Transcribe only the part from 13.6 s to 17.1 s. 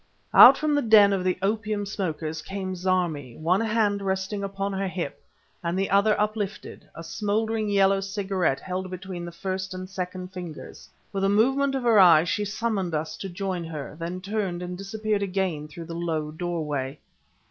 her, then turned and disappeared again through the low doorway.